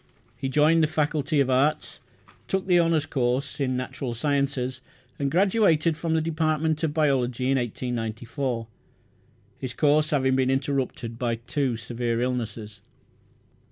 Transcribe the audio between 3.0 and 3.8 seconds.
course in